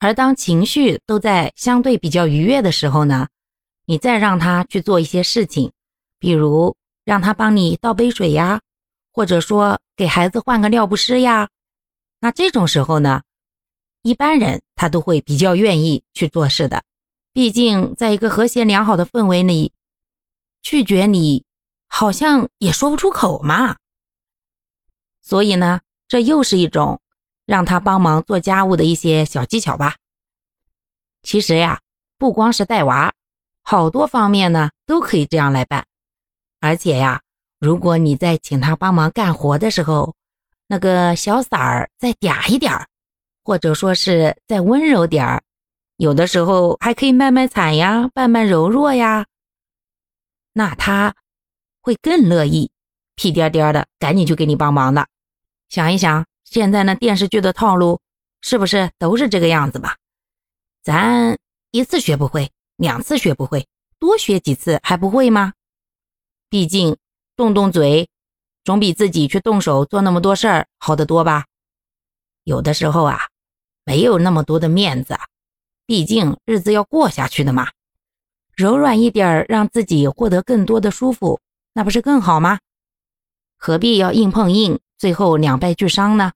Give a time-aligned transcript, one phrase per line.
[0.00, 3.26] 而当情绪都在相对比较愉悦的时候呢，
[3.84, 5.72] 你再让他去做一些事情，
[6.20, 8.60] 比如让他帮你倒杯水呀，
[9.12, 11.48] 或者说给孩子换个尿不湿呀，
[12.20, 13.22] 那这种时候呢，
[14.02, 16.84] 一般人他都会比较愿意去做事的。
[17.32, 19.72] 毕竟在一个和谐良好的氛围里，
[20.62, 21.44] 拒绝你
[21.88, 23.76] 好像也说不出口嘛。
[25.20, 27.00] 所以呢，这又是一种。
[27.48, 29.96] 让他帮忙做家务的一些小技巧吧。
[31.22, 31.80] 其实呀，
[32.18, 33.14] 不光是带娃，
[33.62, 35.86] 好多方面呢都可以这样来办。
[36.60, 37.22] 而且呀，
[37.58, 40.14] 如果你在请他帮忙干活的时候，
[40.66, 42.86] 那个小嗓儿再嗲一点儿，
[43.42, 45.42] 或者说是再温柔点儿，
[45.96, 49.24] 有的时候还可以卖卖惨呀，扮扮柔弱呀，
[50.52, 51.14] 那他
[51.80, 52.70] 会更乐意，
[53.14, 55.08] 屁颠颠的赶紧去给你帮忙的。
[55.70, 56.27] 想一想。
[56.50, 58.00] 现在那电视剧的套路
[58.40, 59.98] 是不是都是这个样子吧？
[60.82, 61.36] 咱
[61.72, 63.68] 一次学不会，两次学不会，
[63.98, 65.52] 多学几次还不会吗？
[66.48, 66.96] 毕竟
[67.36, 68.08] 动动嘴，
[68.64, 71.44] 总比自己去动手做那么多事儿好得多吧？
[72.44, 73.20] 有的时候啊，
[73.84, 75.18] 没有那么多的面子，
[75.84, 77.68] 毕竟日子要过下去的嘛。
[78.56, 81.40] 柔软一点，让自己获得更多的舒服，
[81.74, 82.58] 那不是更好吗？
[83.58, 86.32] 何必要硬碰硬，最后两败俱伤呢？